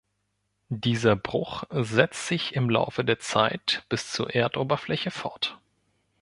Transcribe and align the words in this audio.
Dieser 0.73 1.15
Bruch 1.15 1.65
setzt 1.69 2.25
sich 2.25 2.55
im 2.55 2.71
Laufe 2.71 3.05
der 3.05 3.19
Zeit 3.19 3.85
bis 3.87 4.11
zur 4.11 4.33
Erdoberfläche 4.33 5.11
fort. 5.11 5.59